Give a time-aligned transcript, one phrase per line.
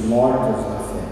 [0.00, 1.06] mortos na fé.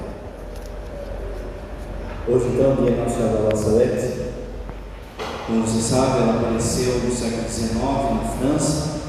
[2.27, 4.25] Hoje, então, dia Nossa Senhora da Salete,
[5.46, 9.00] como você sabe, ela apareceu no século XIX na França,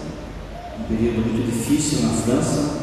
[0.79, 2.81] um período muito difícil na França,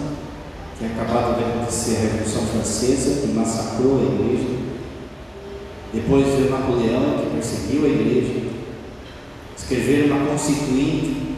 [0.79, 4.49] que é acabado de acontecer a Revolução Francesa, que massacrou a igreja.
[5.93, 8.43] Depois veio Napoleão, que perseguiu a igreja.
[9.55, 11.37] Escreveram uma constituinte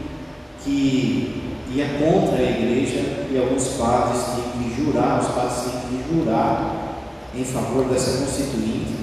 [0.63, 1.43] que
[1.73, 6.85] ia contra a igreja e alguns padres tinham que jurar, os padres tinham que jurar
[7.35, 8.95] em favor dessa constituinte.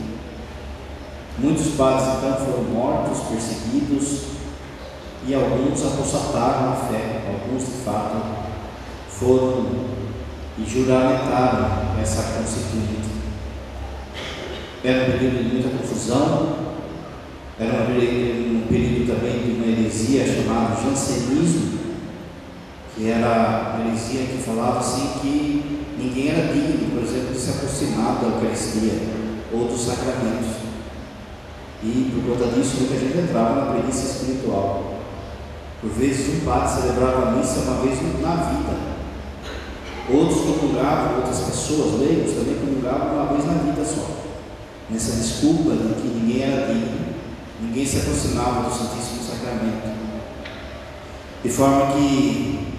[1.38, 4.32] Muitos padres então foram mortos, perseguidos
[5.26, 8.16] e alguns apostataram a fé, alguns de fato
[9.08, 9.66] foram
[10.58, 13.10] e juramentaram essa constituinte.
[14.84, 16.56] Era um período de muita confusão,
[17.58, 21.81] era um período, um período também de uma heresia chamada jansenismo,
[22.94, 27.50] que era a heresia que falava assim que ninguém era digno, por exemplo, de se
[27.50, 29.00] aproximar da Eucaristia
[29.52, 30.62] ou dos sacramentos.
[31.82, 34.94] E por conta disso muita gente entrava na preguiça espiritual.
[35.80, 38.92] Por vezes um padre celebrava a missa uma vez na vida.
[40.10, 44.06] Outros comungavam, outras pessoas, leigos, também comungavam uma vez na vida só.
[44.90, 47.14] Nessa desculpa de que ninguém era digno,
[47.60, 49.92] ninguém se aproximava do Santíssimo Sacramento.
[51.42, 52.71] De forma que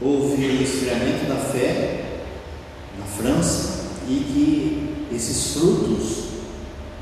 [0.00, 2.04] houve o esfriamento da fé
[2.98, 6.24] na França e que esses frutos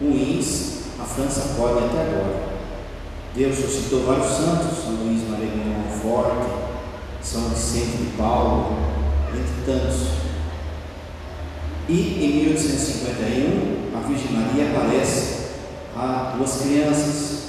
[0.01, 2.55] ruins a França pode até agora.
[3.35, 6.47] Deus suscitou vários santos, Luís Maria Montfort,
[7.21, 8.77] São Vicente de Paulo,
[9.33, 10.07] entre tantos.
[11.89, 15.49] E em 1851 a Virgem Maria aparece
[15.97, 17.49] a duas crianças,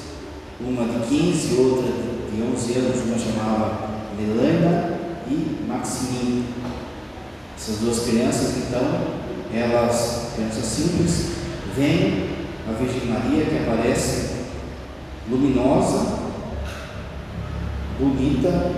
[0.60, 1.92] uma de 15 e outra
[2.32, 4.95] de 11 anos, uma chamava Melana
[5.28, 6.46] e Maximine.
[7.58, 8.82] Essas duas crianças, então,
[9.54, 11.32] elas, crianças simples,
[11.76, 12.30] vêm
[12.68, 14.36] a Virgem Maria que aparece
[15.30, 16.20] luminosa,
[18.00, 18.72] bonita,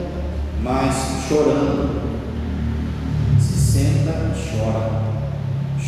[0.61, 0.95] mas
[1.27, 2.07] chorando.
[3.39, 5.07] Se senta e chora.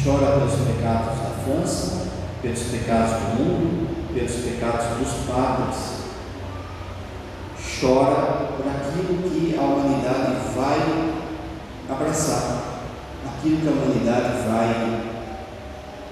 [0.03, 2.07] Chora pelos pecados da França,
[2.41, 5.98] pelos pecados do mundo, pelos pecados dos padres.
[7.79, 11.13] Chora por aquilo que a humanidade vai
[11.89, 12.83] abraçar,
[13.25, 15.01] aquilo que a humanidade vai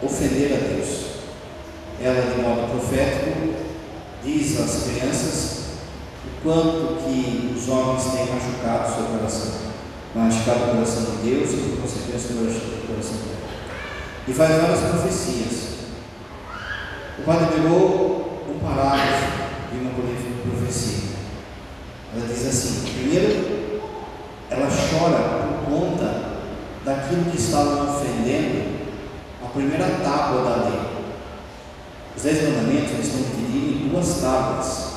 [0.01, 1.07] ofender a Deus.
[2.01, 3.53] Ela, de modo profético,
[4.23, 5.57] diz às crianças
[6.25, 9.51] o quanto que os homens têm machucado o seu coração,
[10.15, 13.07] machucado o coração de Deus e, por consequência, o coração de Deus.
[14.25, 15.67] E faz várias profecias.
[17.19, 21.16] O padre pegou um parágrafo de uma profecia.
[22.15, 23.81] Ela diz assim: primeiro,
[24.49, 26.27] ela chora por conta
[26.85, 28.77] daquilo que estava ofendendo
[29.43, 30.79] a primeira tábua da lei.
[32.15, 34.87] Os dez mandamentos estão divididos em duas tábuas.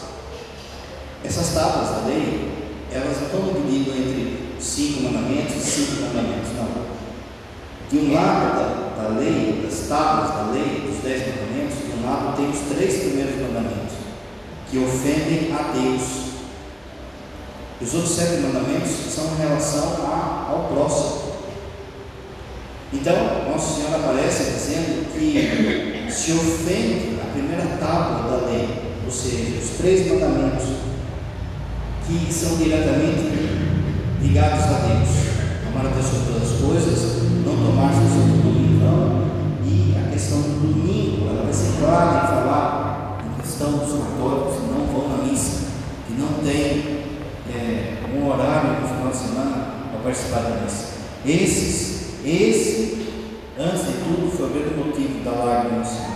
[1.25, 2.51] Essas tábuas da lei,
[2.93, 6.91] elas não estão divididas entre cinco mandamentos e cinco mandamentos, não.
[7.91, 12.09] De um lado da, da lei, das tábuas da lei, dos dez mandamentos, de um
[12.09, 13.97] lado tem os três primeiros mandamentos,
[14.71, 16.20] que ofendem a Deus.
[17.81, 21.31] Os outros sete mandamentos são em relação a, ao próximo.
[22.93, 23.15] Então,
[23.51, 28.69] Nossa Senhora aparece dizendo que se ofende a primeira tábua da lei,
[29.05, 30.67] ou seja, os três mandamentos,
[32.07, 33.31] que são diretamente
[34.21, 35.09] ligados a Deus.
[35.69, 38.61] Amar a Deus sobre todas as coisas, não tomar seu santo domingo
[39.65, 44.55] e a questão do domingo, ela vai ser clara em falar em questão dos católicos
[44.57, 45.67] que não vão na missa,
[46.07, 46.90] que não tem é,
[48.21, 50.89] um horário no final de semana para participar da missa.
[51.25, 51.91] Esses
[52.25, 53.09] esse,
[53.59, 56.11] antes de tudo, foi o grande motivo da lágrima do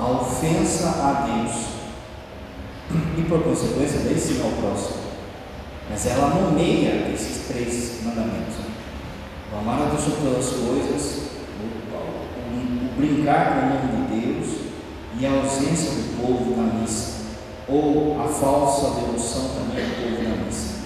[0.00, 1.66] a ofensa a Deus
[3.18, 4.98] e, por consequência, daí sim ao próximo.
[5.90, 8.54] Mas ela nomeia esses três mandamentos:
[9.52, 11.22] o amar a Deus sobre todas as coisas,
[12.40, 14.58] o brincar com o nome de Deus
[15.18, 17.14] e a ausência do povo na missa,
[17.68, 20.77] ou a falsa devoção também do povo na missa.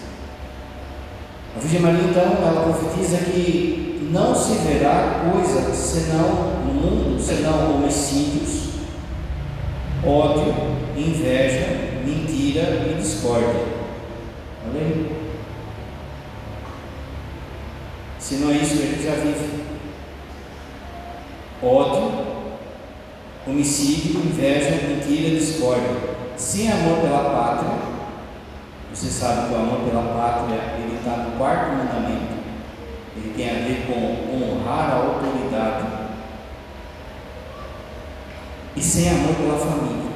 [1.54, 7.76] A Virgem Maria, então, ela profetiza que não se verá coisa senão no mundo, senão
[7.76, 8.70] homicídios,
[10.04, 10.54] ódio,
[10.96, 13.72] inveja, mentira e discórdia.
[14.74, 15.12] Aí.
[18.18, 19.62] Se não é isso que a gente já vive.
[21.62, 22.26] Ódio,
[23.46, 26.12] homicídio, inveja, mentira, discórdia.
[26.36, 27.78] Sem amor pela pátria,
[28.92, 32.32] você sabe que o amor pela pátria ele está no quarto mandamento,
[33.16, 35.86] ele tem a ver com honrar a autoridade
[38.76, 40.12] e sem amor pela família.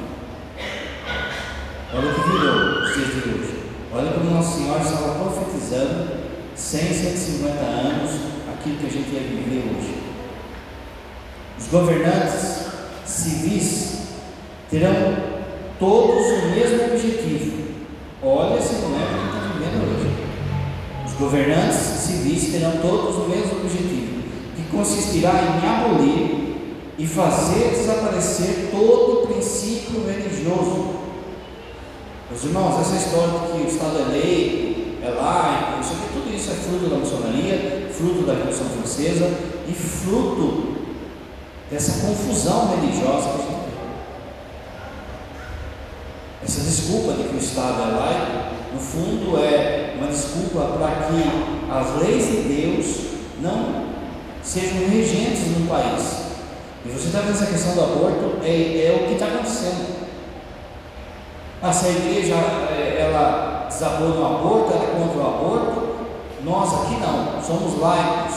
[1.93, 3.63] Olha o que virou os dias de hoje.
[3.93, 6.17] Olha como Nosso Senhor estava profetizando
[6.55, 8.11] 100, 150 anos
[8.53, 9.97] aquilo que a gente ia viver hoje.
[11.59, 12.67] Os governantes
[13.05, 13.97] civis
[14.69, 15.17] terão
[15.79, 17.67] todos o mesmo objetivo.
[18.23, 20.26] Olha esse momento que está vivendo hoje.
[21.19, 24.21] Governantes civis terão todos o mesmo objetivo,
[24.55, 26.37] que consistirá em abolir
[26.97, 30.97] e fazer desaparecer todo o princípio religioso.
[32.29, 36.35] Meus irmãos, essa história de que o Estado é lei, é laico, isso aqui, tudo
[36.35, 39.31] isso é fruto da maçonaria, fruto da Revolução Francesa
[39.67, 40.75] e fruto
[41.71, 43.77] dessa confusão religiosa que a gente tem.
[46.43, 51.71] Essa desculpa de que o Estado é laico, no fundo, é uma desculpa para que
[51.71, 53.07] as leis de Deus
[53.41, 53.87] não
[54.43, 56.27] sejam regentes no país.
[56.85, 59.97] E você está vendo essa questão do aborto, é, é o que está acontecendo.
[61.61, 65.87] Ah, se a igreja é, ela desabou no aborto, ela é contra o aborto,
[66.43, 68.35] nós aqui não, somos laicos,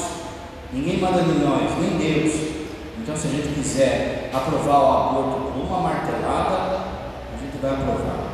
[0.72, 2.50] ninguém manda em nós, nem Deus.
[2.98, 6.80] Então, se a gente quiser aprovar o aborto por uma martelada,
[7.32, 8.30] a gente vai aprovar.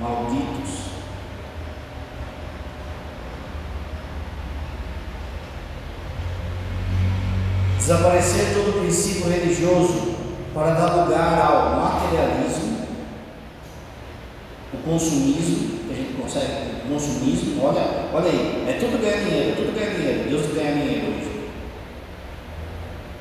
[0.00, 0.85] Malditos.
[7.86, 10.16] Desaparecer todo princípio religioso
[10.52, 12.78] para dar lugar ao materialismo,
[14.74, 19.50] o consumismo, que a gente consegue, o consumismo, olha, olha aí, é tudo ganhar dinheiro,
[19.50, 21.48] é tudo ganhar dinheiro, Deus ganha dinheiro hoje.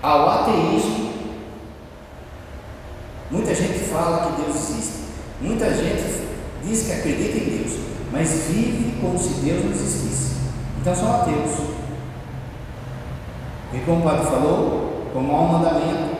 [0.01, 1.13] Ao ateísmo,
[3.29, 4.93] muita gente fala que Deus existe,
[5.41, 6.25] muita gente
[6.63, 7.79] diz que acredita em Deus,
[8.11, 10.37] mas vive como se Deus não existisse.
[10.81, 11.74] Então são ateus.
[13.75, 16.15] E como o padre falou, como há um mandamento,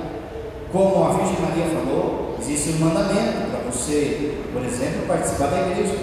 [0.73, 5.95] como a Virgem Maria falou, existe um mandamento para você, por exemplo, participar da igreja,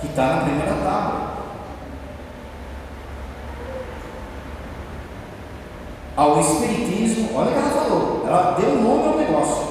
[0.00, 1.30] que está na primeira tábua.
[6.16, 9.68] Ao Espiritismo, olha o que ela falou, ela deu nome ao negócio.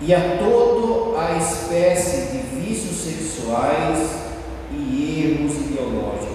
[0.00, 4.23] E a toda a espécie de vícios sexuais
[4.70, 6.34] e erros ideológicos.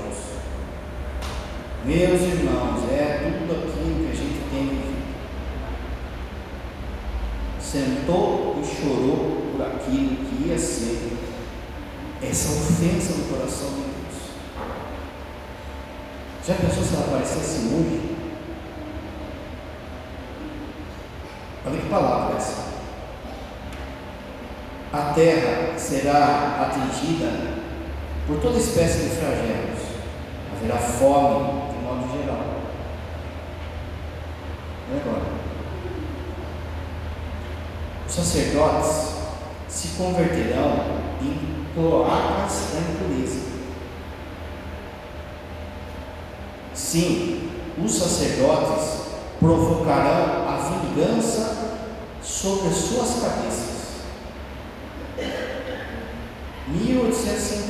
[1.85, 4.99] Meus irmãos, é tudo aquilo que a gente tem vivido.
[7.59, 11.17] Sentou e chorou por aquilo que ia ser
[12.21, 13.89] essa ofensa no coração de Deus.
[16.45, 18.15] Já pensou se ela aparecesse hoje?
[21.65, 22.69] Olha que palavra essa.
[24.91, 27.58] A terra será atingida
[28.29, 29.79] por toda espécie de flagelos.
[30.55, 32.45] Haverá fome, de modo geral.
[34.87, 35.25] E agora?
[38.07, 39.15] Os sacerdotes
[39.67, 43.49] se converterão em cloacas da impureza.
[46.75, 47.49] Sim,
[47.83, 49.09] os sacerdotes
[49.39, 51.79] provocarão a vingança
[52.21, 53.79] sobre as suas cabeças.
[56.67, 57.68] 1850.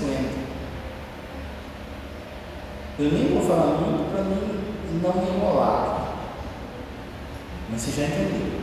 [2.99, 4.59] Eu nem vou falar muito para mim
[5.01, 6.17] não me enrolar.
[7.71, 8.59] Mas você já entendeu.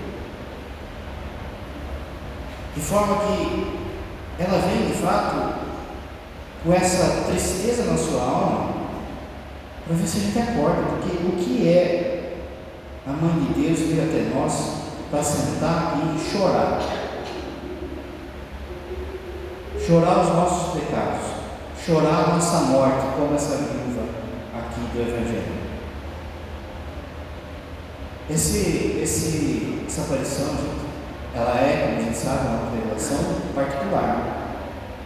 [2.74, 3.86] De forma que
[4.38, 5.54] ela vem de fato
[6.62, 8.74] com essa tristeza na sua alma
[9.86, 12.42] para ver se a gente acorda, porque o que é
[13.06, 16.82] a mãe de Deus vir até nós para sentar e chorar?
[19.86, 21.26] Chorar os nossos pecados,
[21.82, 24.05] chorar a nossa morte, como essa viúva
[24.96, 25.66] do Evangelho.
[28.30, 30.86] Esse, esse, essa aparição, gente,
[31.34, 33.18] ela é, como a gente sabe, uma revelação
[33.54, 34.46] particular.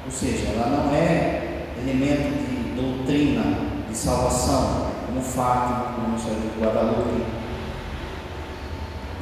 [0.06, 3.42] Ou seja, ela não é elemento de doutrina,
[3.88, 7.24] de salvação, como Fátima, como Nossa Senhora de Guadalupe.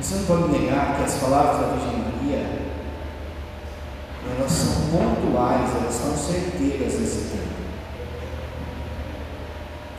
[0.00, 2.68] Você não pode negar que as palavras da Virgem Maria,
[4.38, 7.57] elas são pontuais, elas são certeiras nesse tempo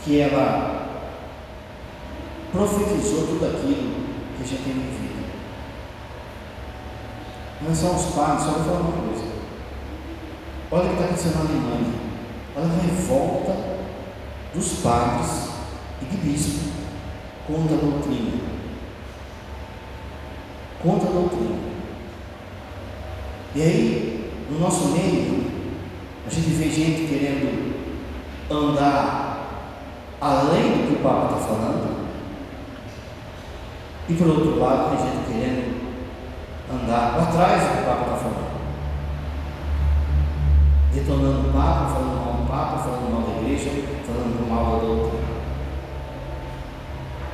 [0.10, 0.88] que ela
[2.52, 3.94] profetizou tudo aquilo
[4.36, 5.24] que a gente tem vivido.
[7.62, 9.26] Nós somos padres, só vou falar uma coisa.
[10.72, 11.94] Olha o que está acontecendo na Alemanha.
[12.56, 13.56] Olha a revolta
[14.52, 15.50] dos padres
[16.02, 16.72] e de bispo
[17.46, 18.32] contra a doutrina.
[20.82, 21.60] Contra a doutrina.
[23.54, 25.52] E aí, no nosso meio,
[26.26, 27.76] a gente vê gente querendo
[28.50, 29.29] andar
[30.22, 32.00] além do que o Papa está falando,
[34.10, 35.80] e por outro lado, tem gente querendo
[36.72, 38.50] andar atrás do que o Papa está falando.
[40.94, 43.70] Detonando o Papa, falando mal do Papa, falando mal da igreja,
[44.08, 45.30] falando mal da doutrina.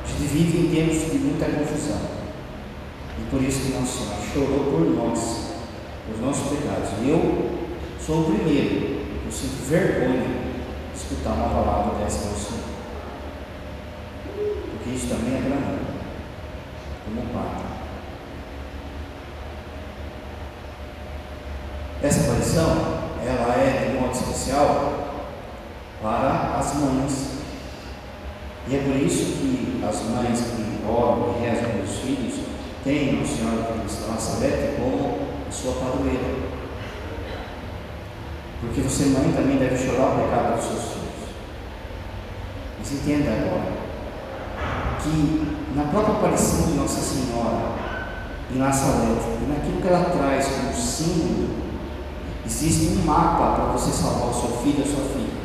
[0.06, 2.00] Gente vive em tempos de muita confusão.
[3.18, 5.54] E por isso que Nossa Senhora chorou por nós,
[6.12, 6.90] os nossos pecados.
[7.02, 7.58] E eu
[7.98, 10.22] sou o primeiro, eu sinto vergonha
[10.92, 12.65] de escutar uma palavra dessa ao Senhor.
[14.86, 15.78] Porque isso também é para mim,
[17.04, 17.60] como Pai.
[22.00, 22.68] Essa aparição,
[23.26, 25.24] ela é de modo especial
[26.00, 27.30] para as mães.
[28.68, 32.46] E é por isso que as mães que oram e rezam pelos filhos
[32.84, 36.46] têm o Senhor de Nazaré como a sua padroeira.
[38.60, 41.28] Porque você, mãe, também deve chorar o pecado dos seus filhos.
[42.78, 43.85] Mas entenda agora
[45.10, 47.76] que na própria aparição de Nossa Senhora
[48.52, 51.48] em Nazaré, e naquilo que ela traz como símbolo,
[52.44, 55.36] existe um mapa para você salvar o seu filho ou sua filha.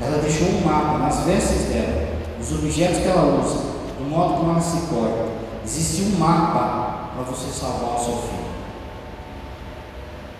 [0.00, 3.58] Ela deixou um mapa nas vestes dela, os objetos que ela usa,
[3.98, 5.38] do modo como ela se porta.
[5.64, 8.48] Existe um mapa para você salvar o seu filho.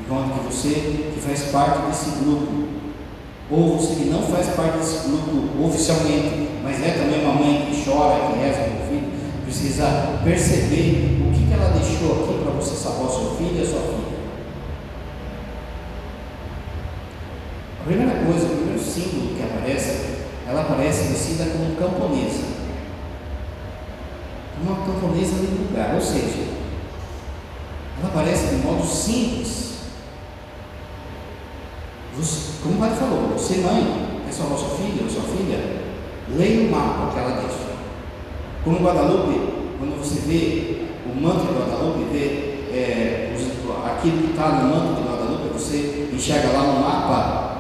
[0.01, 2.69] Enquanto que você que faz parte desse grupo,
[3.51, 7.83] ou você que não faz parte desse grupo oficialmente, mas é também uma mãe que
[7.83, 9.11] chora, que reza o filho,
[9.43, 13.67] precisa perceber o que, que ela deixou aqui para você salvar seu filho e a
[13.67, 14.19] sua filha.
[17.81, 22.59] A primeira coisa, o primeiro símbolo que aparece, ela aparece vestida como camponesa.
[24.63, 26.49] Uma camponesa de lugar, ou seja,
[27.99, 29.69] ela aparece de modo simples
[32.15, 35.78] você, como o pai falou, você mãe, é salvar sua filha sua filha,
[36.37, 37.69] leia o mapa que ela deixa.
[38.65, 39.41] Como Guadalupe,
[39.79, 43.29] quando você vê o manto de Guadalupe, vê é,
[43.99, 47.57] aquilo que está no manto de Guadalupe, você enxerga lá no mapa,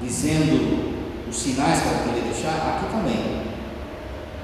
[0.00, 0.92] dizendo
[1.28, 3.42] os sinais que ela queria deixar, aqui também.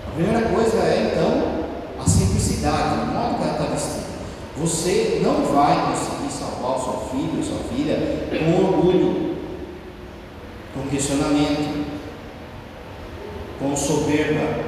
[0.07, 4.09] A primeira coisa é então a simplicidade, o modo que ela está vestida.
[4.57, 9.37] Você não vai conseguir salvar o seu filho sua filha com orgulho
[10.75, 11.98] com questionamento,
[13.59, 14.65] com soberba,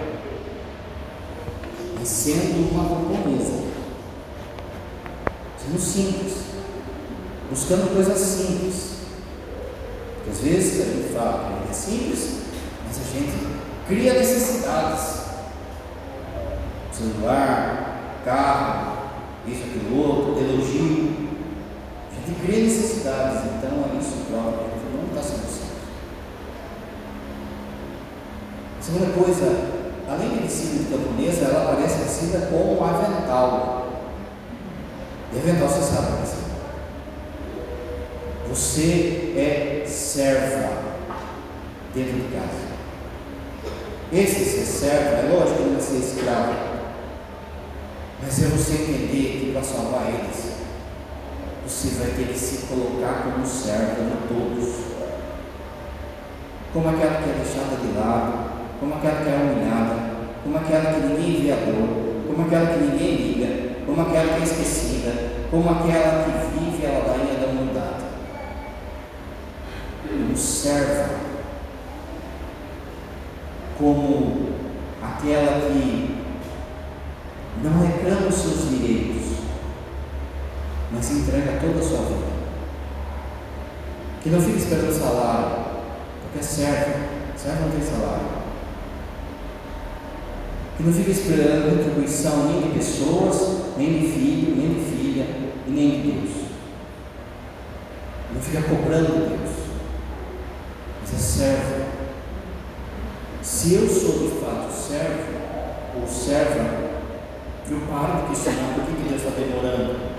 [2.02, 3.64] e sendo uma compromisso,
[5.58, 6.38] sendo simples,
[7.48, 8.90] buscando coisas simples.
[10.16, 12.40] Porque às vezes a gente fala que é simples,
[12.86, 13.32] mas a gente
[13.86, 15.20] cria necessidades.
[16.92, 18.98] Celular, carro,
[19.46, 21.30] isso, aquilo outro, elogio.
[22.10, 25.50] A gente cria necessidades, então é isso próprio, a gente não está sendo
[28.80, 29.44] Segunda coisa,
[30.08, 33.88] além de vestida de camponesa, ela aparece vestida com um avental.
[35.32, 36.40] E avental você sabe o que é.
[38.48, 40.70] Você é serva
[41.94, 42.70] dentro de casa.
[44.12, 46.54] Esse ser servo, é lógico que ele vai ser escravo.
[48.22, 50.56] Mas é você entender que para salvar eles,
[51.64, 54.74] você vai ter que se colocar como servo de todos.
[56.72, 58.39] Como aquela que é deixada de lado,
[58.80, 59.96] como aquela que é humilhada,
[60.42, 64.40] como aquela que ninguém vê a dor, como aquela que ninguém liga, como aquela que
[64.40, 65.12] é esquecida,
[65.50, 68.04] como aquela que vive a ladainha da humildade.
[70.30, 71.10] Observa
[73.78, 74.48] como
[75.02, 76.24] aquela que
[77.62, 79.40] não reclama os seus direitos,
[80.90, 82.30] mas entrega toda a sua vida.
[84.22, 85.64] Que não fica esperando salário,
[86.22, 86.94] porque é servo,
[87.36, 88.39] servo não tem salário
[90.80, 95.26] que não fica esperando retribuição nem de pessoas, nem de filho, nem de filha
[95.66, 96.30] e nem de Deus.
[98.32, 99.50] Não fica cobrando de Deus,
[101.02, 101.84] mas é servo.
[103.42, 105.32] Se eu sou de fato servo
[106.00, 106.80] ou serva,
[107.70, 110.10] eu paro de questionar por que Deus está demorando.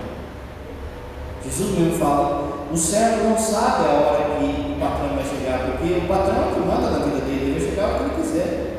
[1.44, 5.92] Jesus mesmo fala: o servo não sabe a hora que o patrão vai chegar, porque
[5.92, 8.22] o patrão é que manda na vida dele, ele vai chegar a hora que ele
[8.22, 8.72] quiser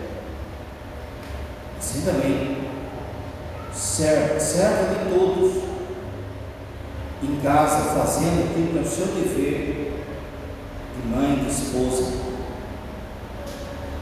[1.93, 2.57] assim também,
[3.71, 5.63] serva, serva de todos,
[7.21, 9.93] em casa, fazendo aquilo que é o seu dever
[10.95, 12.13] de mãe, de esposa,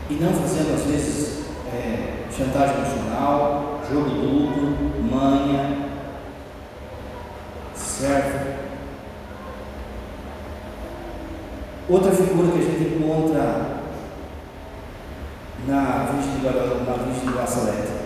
[0.10, 1.44] e não fazendo às vezes
[1.74, 5.90] é, chantagem emocional, jogo duplo, manha,
[7.76, 8.62] serva.
[11.90, 13.71] Outra figura que a gente encontra
[16.26, 18.02] da Virgem de Guaçalete.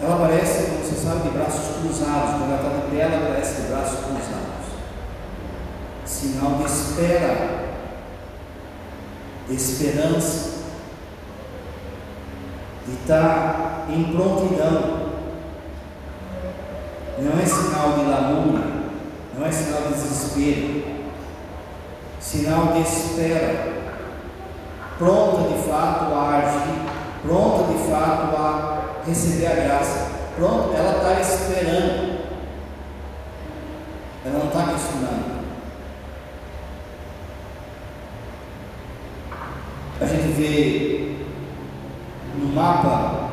[0.00, 2.30] Ela aparece, como você sabe, de braços cruzados.
[2.30, 4.44] Quando ela está de pé, ela aparece de braços cruzados.
[6.04, 7.64] Sinal de espera,
[9.48, 10.50] de esperança,
[12.86, 15.04] de estar em prontidão.
[17.18, 18.66] Não é sinal de lamúria,
[19.38, 20.84] não é sinal de desespero,
[22.20, 23.72] sinal de espera,
[24.98, 26.83] pronta de fato a agir,
[27.24, 30.10] pronta de fato a receber a graça.
[30.36, 32.14] Pronto, ela está esperando.
[34.24, 35.34] Ela não está questionando.
[40.00, 41.16] A gente vê
[42.38, 43.30] no mapa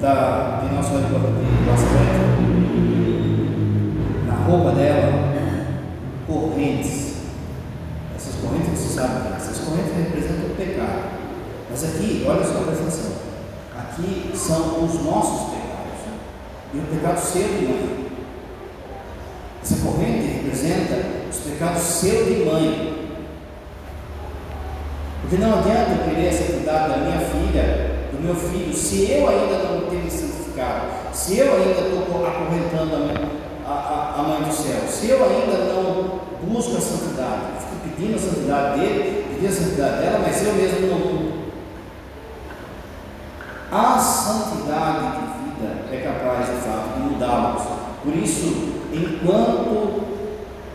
[0.00, 2.20] da, de nossa de Bastante,
[4.26, 5.12] na roupa dela,
[6.26, 7.18] correntes.
[8.16, 11.09] Essas correntes, você sabe, essas correntes representam o pecado.
[11.70, 13.30] Mas aqui, olha só, presta atenção
[14.00, 16.00] aqui são os nossos pecados
[16.72, 18.10] e o pecado seu de mãe.
[19.62, 20.96] Essa corrente representa
[21.30, 23.00] os pecados seu de mãe.
[25.20, 29.58] Porque não adianta querer essa cuidado da minha filha, do meu filho, se eu ainda
[29.58, 32.96] não tenho me santificado, se eu ainda estou acorrentando
[33.66, 38.16] a, a, a mãe do céu, se eu ainda não busco a santidade, fico pedindo
[38.16, 41.29] a santidade dele, pedindo a santidade dela, mas eu mesmo não
[43.70, 47.62] a santidade de vida é capaz, de fato, de mudá-los.
[48.02, 50.02] Por isso, enquanto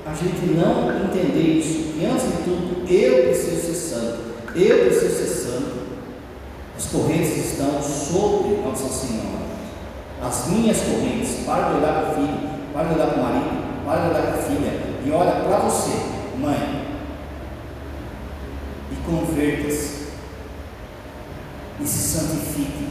[0.05, 4.19] a gente não entender isso, que antes de tudo eu preciso ser santo,
[4.55, 5.75] eu preciso ser santo,
[6.77, 9.45] as correntes estão sobre Nossa Senhora.
[10.23, 13.85] As minhas correntes, para de olhar para o filho, para de olhar para o marido,
[13.85, 14.71] para de olhar para a filha,
[15.05, 15.91] e olha para você,
[16.39, 16.85] mãe,
[18.91, 20.04] e converta-se
[21.79, 22.87] e se santifique.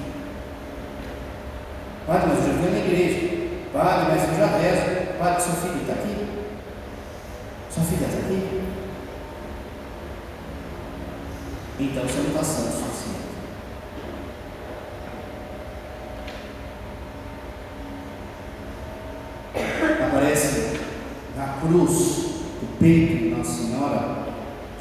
[2.06, 3.48] Padre, mas eu já vou na igreja.
[3.72, 5.18] Padre, mas eu já rezo.
[5.18, 6.28] Padre, seu filho está aqui?
[7.70, 8.62] Sua filha está aqui?
[11.80, 13.24] Então você não está santo o suficiente.
[20.06, 20.80] Aparece
[21.36, 21.90] na cruz
[22.60, 24.26] do peito de Nossa Senhora,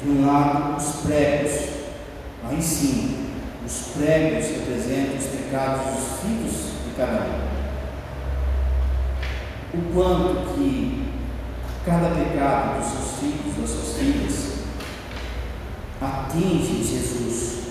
[0.02, 1.68] de um lado os pregos,
[2.44, 3.13] lá em cima,
[3.64, 6.52] os pregos representam os pecados dos filhos
[6.86, 7.54] de cada um.
[9.74, 11.04] O quanto que
[11.84, 14.52] cada pecado dos seus filhos, das suas filhas,
[16.00, 17.64] atinge Jesus.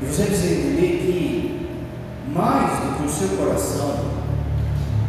[0.00, 1.68] E você precisa entender que,
[2.32, 4.18] mais do que o seu coração,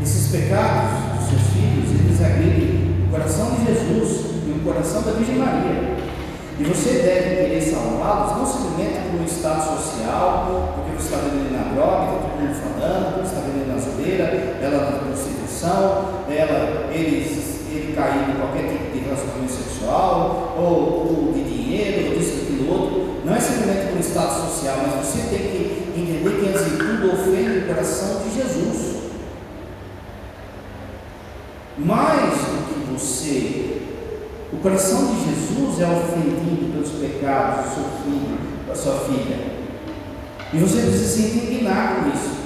[0.02, 5.12] esses pecados dos seus filhos, eles agridem o coração de Jesus e o coração da
[5.12, 5.99] Virgem Maria.
[6.60, 11.56] E você deve querer salvá-los não simplesmente por um estado social, porque você está vendendo
[11.56, 14.24] na droga, está todo mundo falando, porque você está vendendo na zoeira,
[14.62, 21.34] ela na prostituição, ela, eles, ele cair em qualquer tipo de relacionamento sexual, ou, ou
[21.34, 23.22] de dinheiro, ou disso, aquilo outro.
[23.24, 26.78] Não é simplesmente por um estado social, mas você tem que entender que antes de
[26.78, 29.00] tudo ofende o coração de Jesus.
[31.78, 33.79] Mais do que você
[34.52, 39.38] o coração de Jesus é ofendido pelos pecados do seu filho, da sua filha.
[40.52, 42.40] E você precisa se indignar com isso.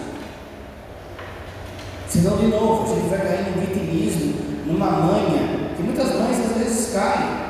[2.09, 4.33] Senão, de novo, você vai cair no vitimismo,
[4.67, 7.43] numa manha, que muitas mães às vezes caem.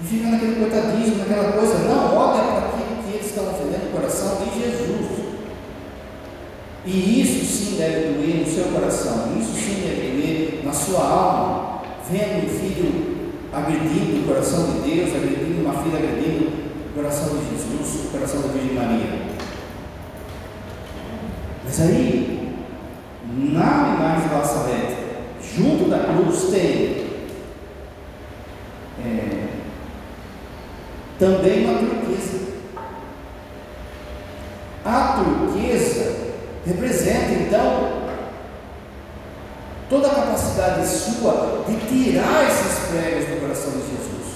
[0.00, 1.78] E fica naquele coitadismo, naquela coisa.
[1.80, 5.06] Não, olha para aquilo que eles estão ofendendo o coração de Jesus.
[6.86, 11.82] E isso sim deve doer no seu coração, isso sim deve doer na sua alma,
[12.08, 13.05] vendo o filho
[13.56, 18.42] agredindo o coração de Deus, agredindo uma filha, agredindo o coração de Jesus, o coração
[18.42, 19.26] da Virgem Maria.
[21.64, 22.54] Mas aí,
[23.34, 24.96] na imagem da Nazaré,
[25.40, 27.06] junto da cruz, tem
[29.02, 29.48] é,
[31.18, 32.46] também uma turquesa.
[34.84, 36.14] A turquesa
[36.66, 38.02] representa então
[39.88, 44.26] toda a capacidade sua de tirar esses pregos do coração de Jesus,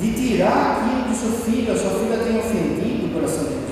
[0.00, 3.68] de tirar aquilo que seu filho, a sua filha tem ofendido o coração de Jesus.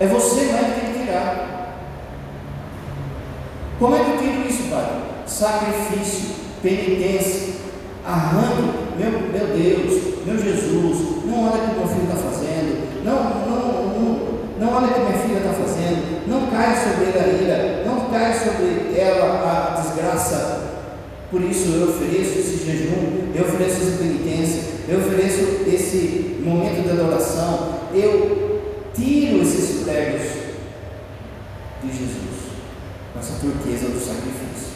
[0.00, 1.76] É você mãe que tem que tirar.
[3.78, 5.02] Como é que eu tiro isso, Pai?
[5.26, 7.54] Sacrifício, penitência,
[8.04, 13.24] arranque, meu, meu Deus, meu Jesus, não olha o que meu filho está fazendo, não,
[13.46, 17.42] não, não não olha o que minha filha está fazendo, não caia sobre ela a
[17.42, 20.59] ira, não caia sobre ela a desgraça.
[21.30, 26.90] Por isso eu ofereço esse jejum, eu ofereço essa penitência, eu ofereço desse momento de
[26.90, 28.60] adoração, eu
[28.92, 30.22] tiro esses pregos
[31.84, 32.50] de Jesus,
[33.12, 34.70] com essa turquesa do sacrifício.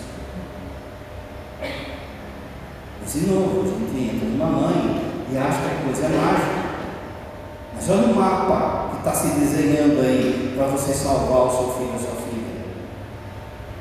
[3.03, 6.65] Mas de novo, a gente entra numa mãe e acha que a coisa é mágica.
[7.75, 11.93] Mas olha o mapa que está se desenhando aí para você salvar o seu filho
[11.95, 12.45] ou sua filha.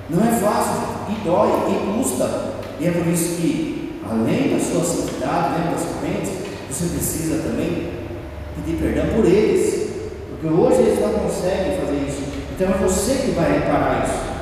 [0.09, 2.62] Não é fácil, e dói, e custa.
[2.79, 6.31] E é por isso que, além da sua santidade, além das correntes,
[6.69, 7.91] você precisa também
[8.55, 9.91] pedir perdão por eles.
[10.29, 12.23] Porque hoje eles não conseguem fazer isso.
[12.55, 14.33] Então é você que vai reparar isso.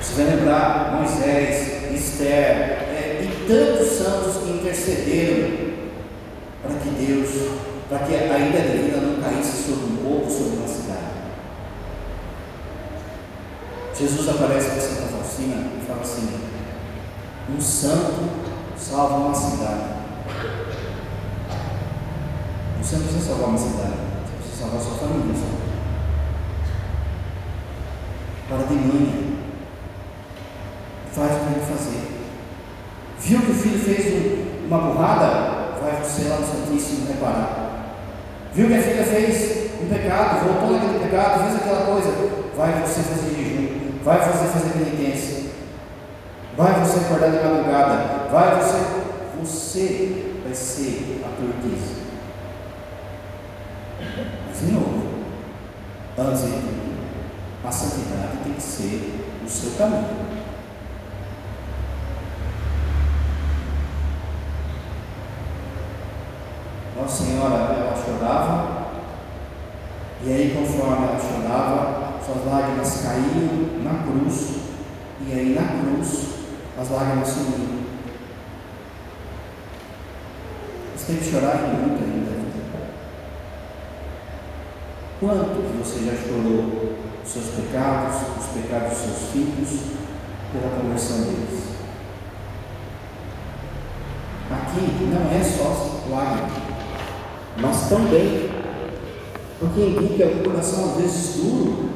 [0.00, 5.72] Você vai lembrar Moisés, Esther é, e tantos santos que intercederam
[6.62, 7.30] para que Deus,
[7.88, 11.02] para que a ilha vida não caísse sobre um povo, sobre uma cidade.
[13.98, 15.01] Jesus aparece para
[15.32, 16.28] Faustina e fala assim:
[17.48, 18.28] um santo
[18.76, 20.02] salva uma cidade.
[22.80, 23.92] Você não precisa salvar uma cidade,
[24.26, 25.34] você precisa salvar sua família.
[28.48, 29.32] Para de manhã.
[31.12, 32.02] Faz o que tem que fazer.
[33.20, 35.78] Viu que o filho fez uma burrada?
[35.80, 37.96] Vai você lá no Santíssimo reparar.
[38.52, 42.12] Viu que a filha fez um pecado, voltou naquele pecado, fez aquela coisa?
[42.56, 43.32] Vai você fazer
[44.04, 45.50] vai você fazer penitência,
[46.56, 49.02] vai você acordar de madrugada, vai você.
[49.40, 52.02] Você vai ser a turquesa.
[54.46, 55.02] Mas, de novo,
[56.16, 56.92] antes de tudo,
[57.64, 60.22] a santidade tem que ser o seu caminho.
[66.96, 68.86] Nossa Senhora, ela chorava,
[70.24, 74.56] e aí, conforme ela chorava, suas lágrimas caíam na cruz,
[75.26, 76.32] e aí na cruz
[76.78, 77.82] as lágrimas sumiam.
[80.96, 82.32] Você tem chorar muito ainda.
[85.22, 89.80] Quanto que você já chorou os seus pecados, os pecados dos seus filhos,
[90.52, 91.62] pela conversão deles?
[94.50, 96.52] Aqui não é só lágrimas,
[97.56, 98.50] mas também,
[99.60, 101.91] porque indica um coração às vezes duro,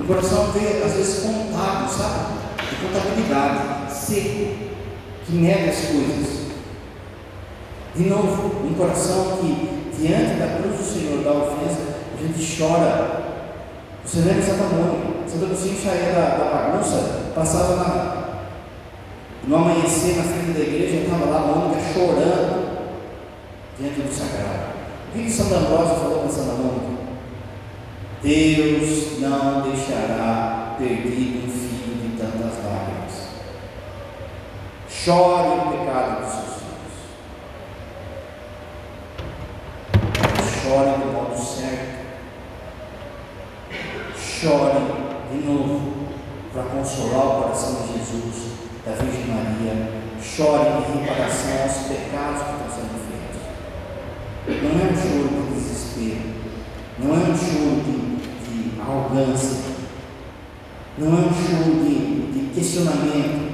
[0.00, 0.50] um coração
[0.84, 2.40] às vezes contábil, sabe?
[2.70, 4.56] De contabilidade, seco,
[5.26, 6.40] que nega as coisas.
[7.94, 11.80] De novo, um coração que diante da cruz do Senhor da ofensa,
[12.16, 13.20] a gente chora.
[14.04, 15.28] Você lembra Santa Mônica?
[15.28, 18.26] Santa Agostinho saía da, da bagunça, passava na,
[19.46, 22.70] no amanhecer na frente da igreja, estava lá a Mônica chorando
[23.78, 24.70] diante do sagrado.
[25.10, 26.99] O que, Santa Ambrósio falou para Santa Mônica?
[28.22, 33.28] Deus não deixará perdido um filho de tantas lágrimas.
[34.88, 36.50] Chore o pecado dos seus
[40.70, 42.00] chore do modo certo.
[44.16, 44.78] Chore
[45.32, 45.92] de novo
[46.52, 48.52] para consolar o coração de Jesus,
[48.84, 50.00] da Virgem Maria.
[50.22, 53.42] Chore em reparação aos pecados que estão sendo feitos.
[54.62, 56.30] Não é um choro de desespero,
[56.98, 57.79] não é um choro
[58.90, 59.70] arrogância,
[60.98, 63.50] não é um choro de, de questionamento.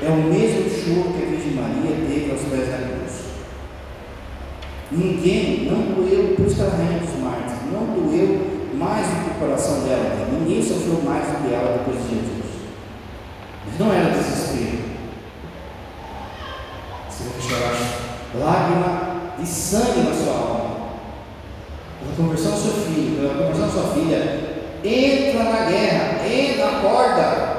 [0.00, 2.98] É o mesmo choro que a Virgem Maria teve aos pés da cruz.
[4.90, 6.50] Ninguém, não doeu, que ela
[7.00, 10.28] dos mártires, não doeu mais do que o coração dela.
[10.32, 12.48] Ninguém sofreu mais do que ela depois de Jesus.
[13.66, 14.78] Mas não era desespero.
[17.10, 17.98] Você vai chorar
[18.34, 20.77] lágrima de sangue na sua alma.
[22.00, 27.58] Pela conversão do seu filho, pela conversão da sua filha, entra na guerra, entra, acorda.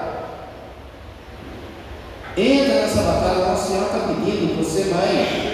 [2.38, 5.50] Entra nessa batalha, Nossa Senhora está pedindo, você, mãe,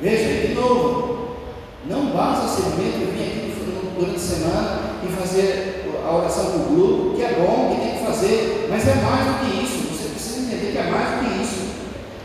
[0.00, 1.38] Veja, de novo,
[1.86, 3.54] não basta simplesmente vir aqui
[3.98, 8.06] durante a semana e fazer a oração do grupo, que é bom, que tem que
[8.06, 9.88] fazer, mas é mais do que isso.
[9.88, 11.66] Você precisa entender que é mais do que isso.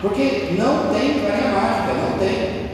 [0.02, 2.70] Porque não tem varinha mágica, não tem.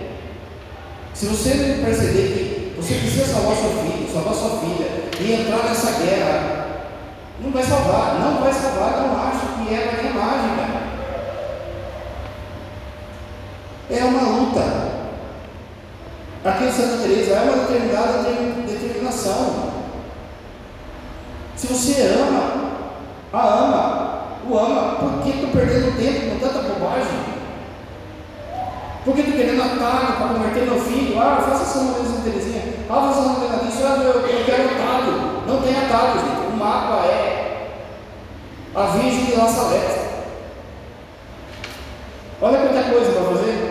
[1.13, 2.48] Se você perceber que
[2.81, 4.87] você precisa salvar seu filho, salvar sua filha
[5.19, 6.65] e entrar nessa guerra,
[7.41, 10.79] não vai salvar, não vai salvar, não acho que é varinha mágica.
[13.91, 14.89] É uma luta.
[16.45, 18.23] Aqui em Santa Teresa é uma determinada
[18.65, 19.73] determinação.
[21.57, 22.69] Se você ama,
[23.33, 27.19] a ama, o ama, por que estou perdendo tempo com tanta bobagem?
[29.03, 31.19] Por que estou querendo atalho para converter meu filho?
[31.19, 32.68] Ah, faça essa uma vez Terezinha.
[32.91, 33.85] Ah, vocês assim, não tem nariz?
[33.85, 35.43] Ah, eu, eu quero atalho.
[35.45, 36.51] Não tem atalho, gente.
[36.51, 37.69] O mapa é
[38.73, 40.09] a Virgem de Lazareta.
[42.41, 43.69] Olha quanta coisa para fazer.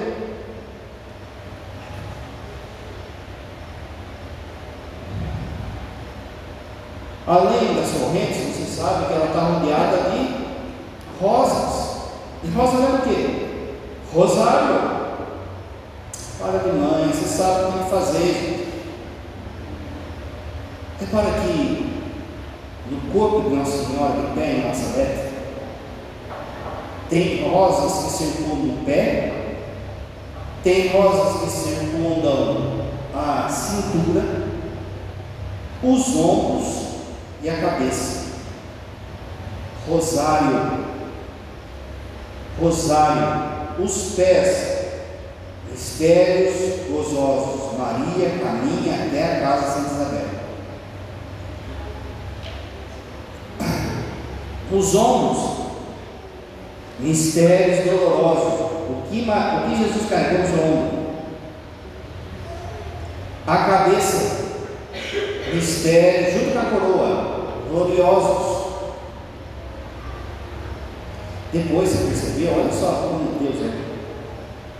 [7.27, 10.47] Além das correntes, você sabe que ela está rodeada de
[11.21, 12.03] rosas.
[12.45, 13.49] E rosas é o quê?
[14.15, 14.99] Rosário.
[16.39, 18.68] Para de mãe, você sabe o que fazer, gente.
[21.01, 21.99] Repara que
[22.91, 25.31] no corpo de Nossa Senhora de pé em Nazaré,
[27.09, 29.33] tem rosas que circundam o pé,
[30.65, 32.83] tem rosas que circundam
[33.15, 34.49] a cintura,
[35.83, 36.89] os ombros
[37.43, 38.27] e a cabeça.
[39.89, 40.85] Rosário,
[42.61, 44.79] rosário, os pés,
[45.71, 47.79] mistérios gozosos.
[47.79, 50.29] Maria caminha até a casa de Santa Isabel.
[54.71, 55.59] Os ombros,
[57.01, 58.69] mistérios dolorosos.
[58.89, 60.99] O que, o que Jesus carregou no seu ombro?
[63.47, 64.47] A cabeça,
[65.55, 68.59] mistério, junto com a coroa, gloriosos.
[71.51, 73.89] Depois você percebeu, olha só como Deus é.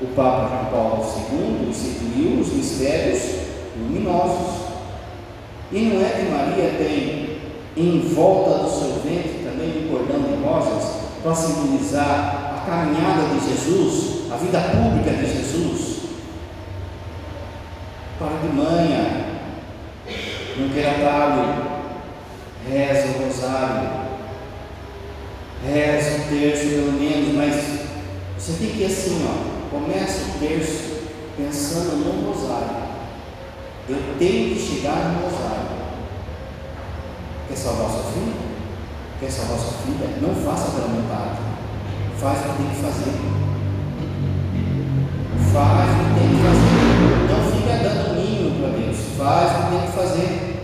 [0.01, 3.23] O Papa Paulo II instituiu os mistérios
[3.77, 4.69] luminosos.
[5.73, 7.39] E não é que Maria tem
[7.77, 13.49] em volta do seu ventre também um cordão de rosas para simbolizar a caminhada de
[13.49, 15.99] Jesus, a vida pública de Jesus?
[18.19, 19.29] Para de manhã,
[20.73, 21.65] queira atalho,
[22.69, 23.91] reza o rosário,
[25.67, 27.81] reza o terço pelo menos, mas
[28.37, 30.99] você tem que ir assim, ó, começa o terço
[31.37, 32.89] pensando no rosário.
[33.89, 35.69] Eu tenho que chegar no rosário.
[37.49, 38.48] Quer salvar sua filha?
[39.21, 40.09] Quer salvar sua filha?
[40.23, 41.39] Não faça pela vontade.
[42.19, 43.15] Faz o que tem que fazer.
[45.53, 46.79] Faz o que tem que fazer.
[47.29, 48.97] Não fica dando mínimo para Deus.
[49.19, 50.59] Faz o que tem que fazer.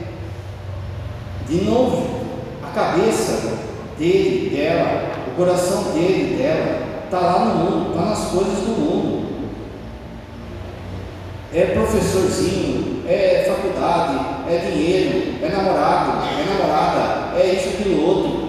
[1.48, 2.20] De novo,
[2.62, 3.54] a cabeça
[3.98, 9.24] dele, dela, o coração dele, dela, está lá no mundo, está nas coisas do mundo.
[11.52, 18.43] É professorzinho, é faculdade, é dinheiro, é namorado, é namorada, é isso, aquilo outro,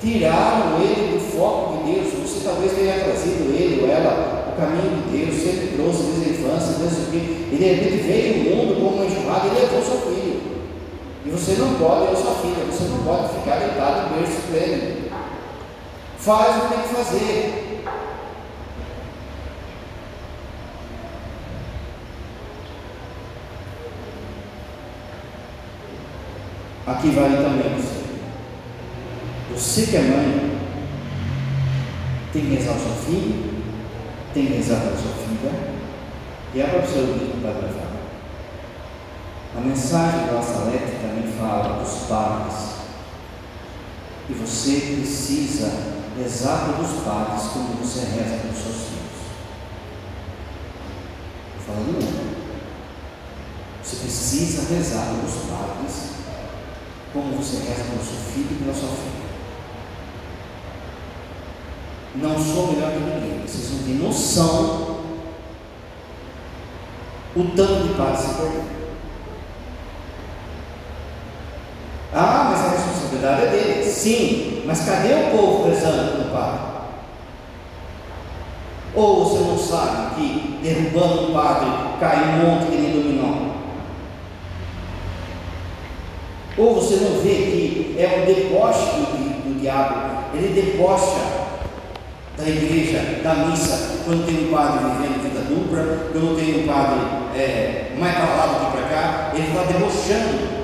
[0.00, 2.14] tiraram ele do foco de Deus.
[2.14, 6.32] Você talvez tenha trazido ele ou ela o caminho de Deus, sempre trouxe desde a
[6.32, 7.48] infância, desde o que.
[7.52, 10.40] E de repente veio o mundo como uma enxurrada e levou seu filho.
[11.24, 15.10] E você não pode, ou sua filha, você não pode ficar deitado no berço pleno.
[16.18, 17.66] Faz o que tem que fazer.
[26.86, 27.89] Aqui vale também
[29.60, 29.86] você.
[29.86, 30.58] Que é mãe,
[32.32, 33.62] tem que rezar o seu filho,
[34.32, 35.52] tem que rezar para sua filha,
[36.54, 37.90] e abra o seu livro para gravar.
[39.56, 42.70] A mensagem do Assalete também fala dos padres.
[44.28, 45.72] E você precisa
[46.16, 49.20] rezar pelos padres como você reza pelos seus filhos.
[51.58, 52.40] Estou falando.
[53.82, 56.10] Você precisa rezar pelos padres
[57.12, 59.09] como você reza pelo seu filho e pela sua filha.
[62.14, 63.42] Não sou melhor que ninguém.
[63.46, 64.90] Vocês não têm noção
[67.36, 68.62] o tanto de padres se perdeu.
[72.12, 73.84] Ah, mas a responsabilidade é dele.
[73.84, 76.60] Sim, mas cadê o povo rezando no padre?
[78.94, 81.70] Ou você não sabe que derrubando o padre
[82.00, 83.50] cai um monte que nem dominó?
[86.58, 91.39] Ou você não vê que é um deboche do, do diabo, ele debocha
[92.40, 97.00] da igreja, da missa, quando tem um padre vivendo vida dupla, quando tem um padre
[97.36, 100.60] é, mais para lá do que para cá, ele está debochando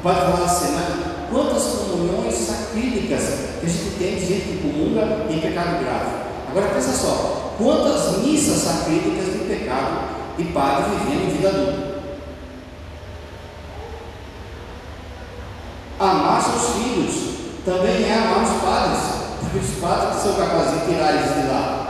[0.00, 1.26] o padre falava assim, né?
[1.30, 3.20] quantas comunhões sacrílicas
[3.60, 6.10] que a gente tem de gente que comunga em pecado grave.
[6.48, 11.90] Agora pensa só, quantas missas sacrílicas de pecado e padre vivendo vida adulta.
[15.98, 17.14] Amar seus filhos
[17.66, 19.02] também é amar os padres,
[19.58, 21.80] os padres são capazes de tirar eles de lá.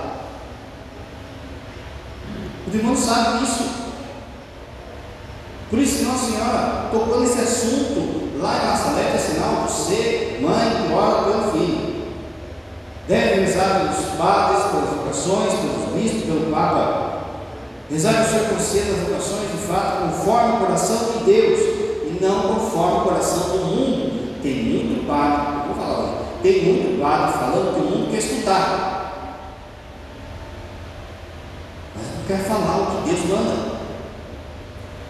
[2.66, 3.68] O irmão sabe disso.
[5.68, 10.92] Por isso Nossa Senhora tocou nesse assunto lá em Nazaré, é sinal, você, mãe, que
[10.92, 11.90] ora pelo filho.
[13.06, 17.20] Deve rezar pelos padres, pelas vocações, pelos bispos, pelo Papa.
[17.90, 22.54] Rezar o Senhor conceda as vocações de fato conforme o coração de Deus e não
[22.54, 24.40] conforme o coração do mundo.
[24.42, 29.10] Tem muito padre, vou falar hoje, tem muito padre falando que o mundo quer escutar.
[31.94, 33.80] Mas não quer falar o que Deus manda.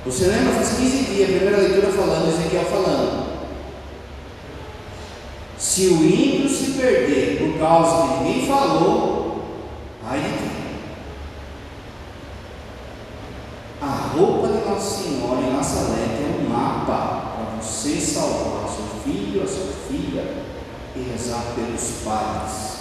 [0.06, 0.54] Você lembra?
[0.54, 3.30] Faz 15 dias, a primeira leitura falando, Ezequiel falando.
[5.58, 9.44] Se o ímpio se perder por causa que ninguém falou,
[10.08, 10.50] aí de?
[13.82, 19.42] A roupa de Nossa Senhora em Nazaré é um mapa para você salvar seu filho,
[19.42, 20.49] a sua filha
[20.96, 22.80] e rezar pelos pais.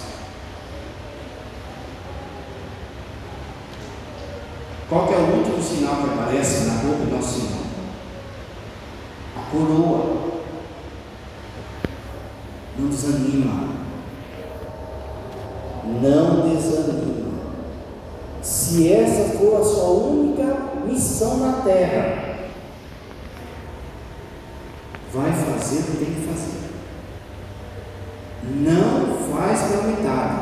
[4.90, 7.70] Qual é o último sinal que aparece na roupa de Nossa Senhora?
[9.38, 10.30] A coroa.
[12.80, 13.70] Não desanima.
[15.86, 17.40] Não desanima.
[18.42, 22.40] Se essa for a sua única missão na terra,
[25.14, 26.69] vai fazer o que tem que fazer.
[28.50, 30.36] Não faz pela metade.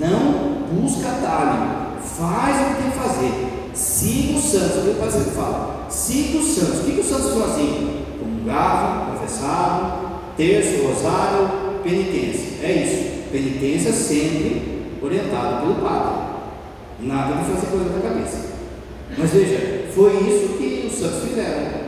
[0.00, 1.98] Não busca atalho.
[2.00, 3.70] Faz o que tem que fazer.
[3.74, 4.76] Siga os santos.
[4.76, 5.86] O que o sempre fala?
[5.88, 6.80] Siga os santos.
[6.80, 8.04] O que, que os santos faziam?
[8.18, 9.98] Comungavam, confessavam,
[10.36, 11.48] terço, rosário,
[11.82, 12.66] penitência.
[12.66, 13.30] É isso.
[13.30, 16.24] Penitência sempre orientada pelo padre.
[17.00, 18.54] Nada de fazer coisa na cabeça.
[19.16, 21.84] Mas veja, foi isso que os santos fizeram.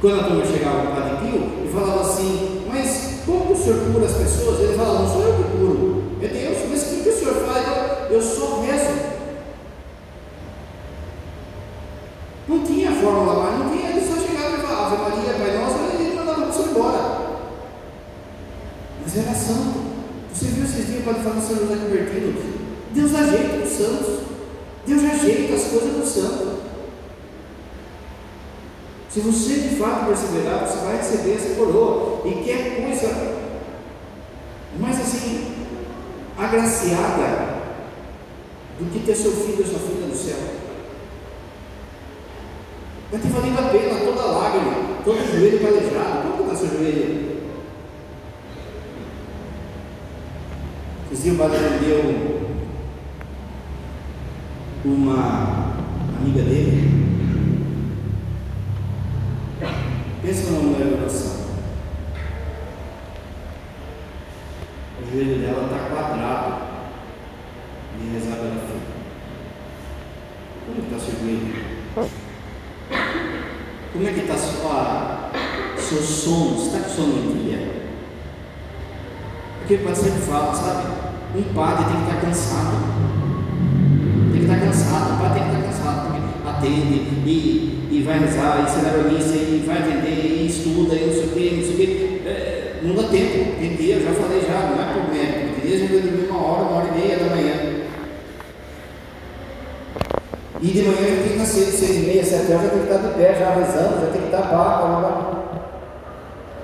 [0.00, 4.06] Quando a turma chegava o Padre Pio e falava assim, mas como o senhor cura
[4.06, 4.60] as pessoas?
[4.60, 7.66] Ele falava, não sou eu que curo, é Deus, mas o que o senhor faz?
[7.66, 9.14] Eu, eu só rezo.
[12.46, 16.04] Não tinha fórmula mais, não tinha, ele só chegava e falava, Ave Maria, Pai e
[16.04, 17.24] ele mandava a pessoa embora.
[19.02, 19.84] Mas era santo.
[20.32, 22.54] Você viu esses dias o Padre falando São José convertido?
[22.92, 24.24] Deus ajeita os santos.
[24.86, 26.53] Deus ajeita as coisas do santo.
[29.14, 32.22] Se você de fato perseverar, você vai receber essa coroa.
[32.26, 33.44] E que é coisa
[34.76, 35.54] mais assim,
[36.36, 37.62] agraciada
[38.76, 40.36] do que ter seu filho ou sua filha no céu.
[43.12, 44.72] Vai ter valido a pena toda lágrima,
[45.04, 46.36] todo joelho calejado.
[46.36, 47.34] Como está seu joelho?
[51.12, 52.50] Dizia o padre deu
[54.84, 55.72] uma
[56.18, 57.04] amiga dele
[60.24, 61.32] Pensa numa mulher oração.
[64.98, 66.62] O joelho dela está quadrado
[67.98, 68.80] de rezar pela filha.
[70.64, 71.64] Como está seu joelho?
[73.92, 75.30] Como é que está sua,
[75.76, 76.56] seu sono?
[76.56, 77.82] Você está com sono em dia?
[79.58, 80.88] Porque o padre sempre fala, sabe?
[81.36, 82.76] Um padre tem que estar cansado.
[84.32, 86.94] Tem que estar cansado, o padre tem que estar cansado, porque atende
[87.26, 91.24] e e vai rezar, e celebra missa, e vai vender, e estuda, e não sei
[91.24, 92.22] o que, não sei o que.
[92.26, 93.54] É, não dá tempo.
[93.60, 95.60] Tem dia, já falei já, não é mérito.
[95.60, 97.54] Tem dias eu dormir uma hora, uma hora e meia da manhã.
[100.60, 103.08] E de manhã já tem que seis e meia, sete horas, já tem que estar
[103.08, 105.44] de pé, já rezando, já tem que estar pá, pá, pá.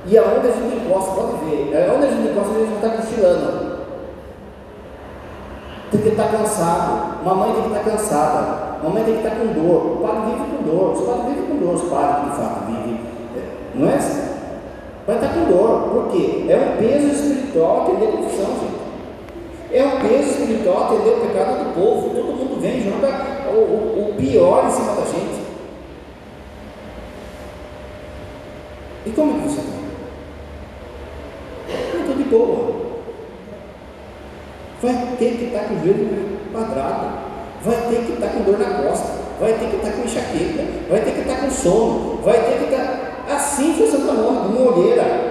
[0.06, 2.88] E aonde a gente encosta, pode ver, aonde a gente encosta, a gente não está
[2.88, 3.69] cochilando.
[5.90, 9.86] Tem que estar cansado, mamãe tem que estar cansada, mamãe tem que estar com dor,
[9.86, 13.00] o padre vive com dor, os padres vivem com dor, os padres de fato vivem,
[13.36, 13.42] é,
[13.74, 14.30] não é assim?
[15.06, 16.46] Vai estar com dor, por quê?
[16.48, 18.80] É um peso espiritual atender a confissão, gente.
[19.72, 22.10] É um peso espiritual atender o pecado do povo.
[22.10, 23.08] Todo mundo vem, joga
[23.52, 25.40] o, o, o pior em cima da gente.
[29.06, 29.60] E como é que você?
[31.94, 32.80] Eu estou de boa.
[34.82, 37.30] Vai ter que estar com o joelho quadrado
[37.62, 41.00] vai ter que estar com dor na costa, vai ter que estar com enxaqueca, vai
[41.00, 43.10] ter que estar com sono, vai ter que estar.
[43.28, 45.30] Assim Santa Mônica, uma olheira.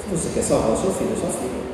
[0.00, 1.68] Se você quer salvar o seu filho, sua filha.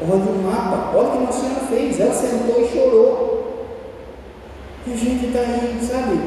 [0.00, 2.00] Olha o mapa, olha o que Nossa Senhora fez.
[2.00, 3.68] Ela sentou e chorou.
[4.86, 6.20] E a gente está aí, sabe,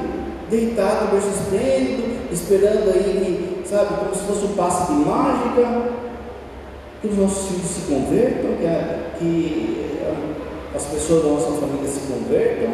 [0.49, 1.29] deitado, berço
[2.31, 6.06] esperando aí, sabe, como se fosse um passe de mágica
[7.01, 9.87] que os nossos filhos se convertam, que, a, que
[10.75, 12.69] as pessoas da nossa família se convertam.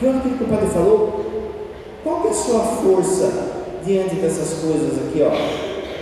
[0.00, 1.22] E olha o que o padre falou.
[2.02, 3.30] Qual é a sua força
[3.84, 5.30] diante dessas coisas aqui, ó?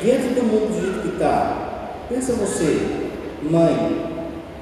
[0.03, 1.91] Diante do mundo do jeito que está.
[2.09, 3.09] Pensa você,
[3.43, 4.11] mãe,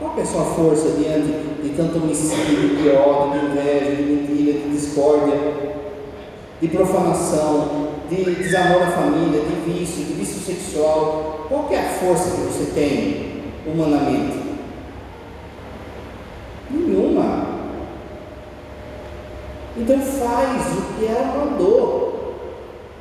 [0.00, 1.32] qual é a sua força diante
[1.62, 5.38] de tanto homicídio, de ódio, de inveja, de mentira, de discórdia,
[6.60, 12.30] de profanação, de desamor à família, de vício, de vício sexual, qual é a força
[12.30, 14.38] que você tem humanamente?
[16.70, 17.46] Nenhuma.
[19.76, 22.34] Então faz o que ela mandou.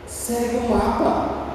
[0.05, 1.47] Segue o mapa.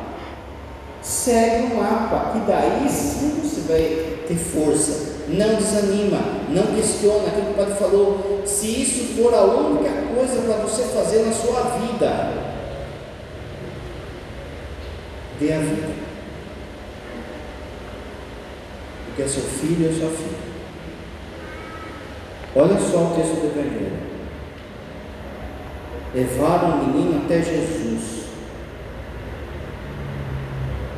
[1.03, 2.33] Segue o mapa.
[2.37, 5.13] E daí sim você vai ter força.
[5.29, 8.43] Não desanima, não questiona aquilo que o padre falou.
[8.45, 12.52] Se isso for a única coisa para você fazer na sua vida,
[15.51, 15.93] a vida.
[19.07, 20.53] Porque é seu filho e é sua filha.
[22.55, 24.13] Olha só o texto do Evangelho.
[26.15, 28.27] Levaram o menino até Jesus.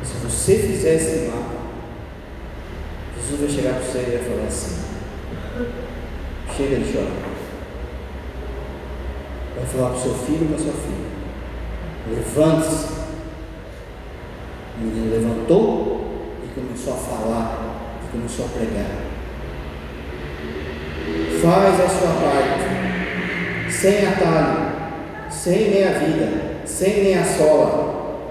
[0.03, 1.55] Se você fizer esse mapa,
[3.17, 4.75] Jesus vai chegar para você e vai falar assim:
[6.57, 7.25] chega de chorar.
[9.55, 11.05] Vai falar para o seu filho e para a sua filha:
[12.09, 12.94] levante-se.
[14.77, 16.05] O menino levantou
[16.43, 19.05] e começou a falar, e começou a pregar.
[21.41, 28.27] Faz a sua parte, sem atalho, sem meia vida, sem meia sola,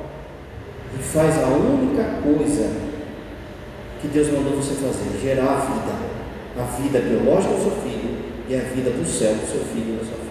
[0.98, 2.70] e faz a única coisa
[4.02, 5.94] que Deus mandou você fazer: gerar a vida,
[6.58, 8.18] a vida biológica do seu filho
[8.48, 10.24] e a vida do céu do seu filho e da sua filha.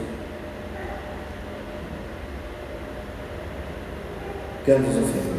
[4.64, 5.33] Quero.